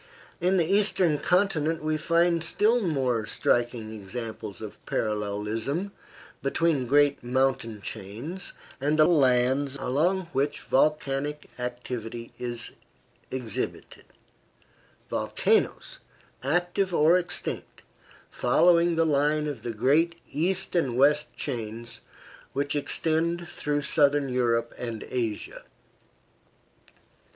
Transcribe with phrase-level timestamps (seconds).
[0.39, 5.91] In the Eastern continent we find still more striking examples of parallelism
[6.41, 12.71] between great mountain chains and the lands along which volcanic activity is
[13.29, 14.05] exhibited
[15.07, 15.99] volcanoes,
[16.41, 17.83] active or extinct,
[18.31, 22.01] following the line of the great east and west chains
[22.53, 25.61] which extend through southern Europe and Asia.